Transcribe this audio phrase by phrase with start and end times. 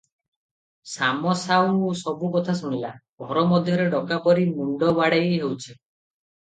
[0.93, 2.91] ଶାମ ସାଉ ସବୁ କଥା ଶୁଣିଲା,
[3.27, 5.71] ଘର ମଧ୍ୟରେ ଡକା ପାରି ମୁଣ୍ଡ ବାଡ଼େଇ ହେଉଛି।